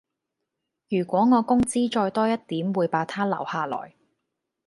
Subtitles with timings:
[0.89, 3.93] 如果我工資再多一點會把她留下來